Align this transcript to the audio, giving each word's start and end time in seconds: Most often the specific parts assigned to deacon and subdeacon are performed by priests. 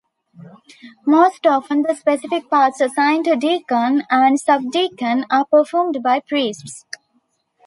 Most 1.05 1.45
often 1.45 1.83
the 1.83 1.93
specific 1.93 2.49
parts 2.49 2.81
assigned 2.81 3.25
to 3.25 3.35
deacon 3.35 4.01
and 4.09 4.39
subdeacon 4.41 5.25
are 5.29 5.45
performed 5.45 6.01
by 6.01 6.21
priests. 6.21 6.85